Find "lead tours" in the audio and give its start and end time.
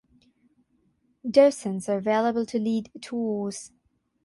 2.57-3.71